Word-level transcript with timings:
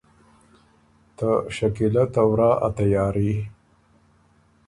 ته 1.17 1.29
شکیلۀ 1.55 2.03
ته 2.13 2.21
ورا 2.29 2.51
ا 2.67 2.67
تیاري 2.77 3.33